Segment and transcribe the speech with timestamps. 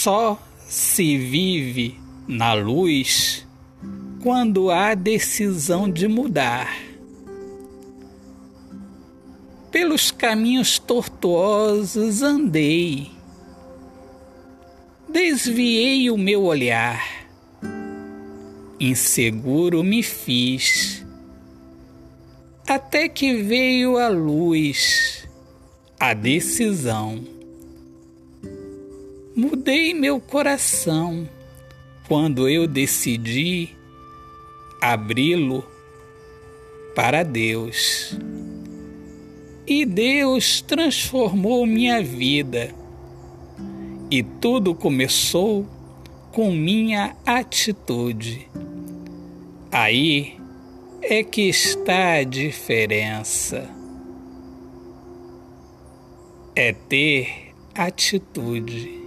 [0.00, 3.44] Só se vive na luz
[4.22, 6.72] quando há decisão de mudar.
[9.72, 13.10] Pelos caminhos tortuosos andei,
[15.08, 17.04] desviei o meu olhar,
[18.78, 21.04] inseguro me fiz,
[22.68, 25.28] até que veio a luz,
[25.98, 27.37] a decisão
[29.38, 31.28] Mudei meu coração
[32.08, 33.68] quando eu decidi
[34.80, 35.64] abri-lo
[36.92, 38.18] para Deus.
[39.64, 42.74] E Deus transformou minha vida.
[44.10, 45.64] E tudo começou
[46.32, 48.50] com minha atitude.
[49.70, 50.36] Aí
[51.00, 53.70] é que está a diferença.
[56.56, 59.06] É ter atitude.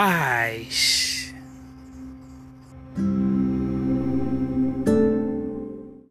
[0.00, 1.09] paz.